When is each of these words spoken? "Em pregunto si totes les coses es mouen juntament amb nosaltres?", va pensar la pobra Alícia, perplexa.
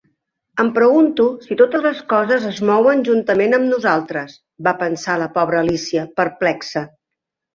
"Em 0.61 0.69
pregunto 0.75 1.25
si 1.47 1.57
totes 1.59 1.83
les 1.87 1.99
coses 2.13 2.47
es 2.53 2.61
mouen 2.69 3.03
juntament 3.09 3.53
amb 3.57 3.69
nosaltres?", 3.73 4.35
va 4.69 4.75
pensar 4.81 5.19
la 5.25 5.29
pobra 5.39 5.61
Alícia, 5.67 6.07
perplexa. 6.23 6.85